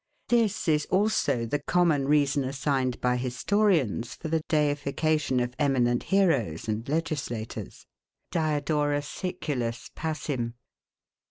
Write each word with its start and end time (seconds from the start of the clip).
This 0.29 0.67
is 0.67 0.87
also 0.87 1.45
the 1.45 1.59
common 1.59 2.07
reason 2.07 2.43
assigned 2.43 2.99
by 3.01 3.17
historians, 3.17 4.15
for 4.15 4.29
the 4.29 4.39
deification 4.49 5.39
of 5.39 5.53
eminent 5.59 6.01
heroes 6.01 6.67
and 6.67 6.89
legislators 6.89 7.85
[Diod. 8.31 9.03
Sic. 9.03 9.41
passim. 9.95 10.55